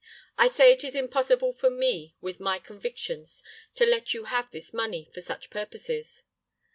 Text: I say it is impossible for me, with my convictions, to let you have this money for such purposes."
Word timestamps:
I 0.35 0.47
say 0.47 0.71
it 0.71 0.83
is 0.83 0.95
impossible 0.95 1.53
for 1.53 1.69
me, 1.69 2.15
with 2.21 2.39
my 2.39 2.57
convictions, 2.57 3.43
to 3.75 3.85
let 3.85 4.15
you 4.15 4.23
have 4.23 4.49
this 4.49 4.73
money 4.73 5.11
for 5.13 5.21
such 5.21 5.51
purposes." 5.51 6.23